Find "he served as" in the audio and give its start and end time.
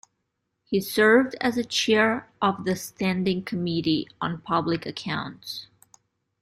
0.65-1.57